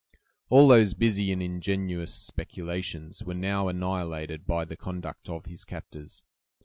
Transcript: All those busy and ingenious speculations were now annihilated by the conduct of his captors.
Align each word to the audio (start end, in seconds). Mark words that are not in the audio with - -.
All 0.49 0.67
those 0.67 0.95
busy 0.95 1.31
and 1.31 1.43
ingenious 1.43 2.11
speculations 2.11 3.23
were 3.23 3.35
now 3.35 3.67
annihilated 3.67 4.47
by 4.47 4.65
the 4.65 4.75
conduct 4.75 5.29
of 5.29 5.45
his 5.45 5.63
captors. 5.63 6.23